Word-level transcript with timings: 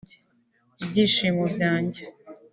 ibyishimo 0.83 1.43
byanjye 1.53 2.03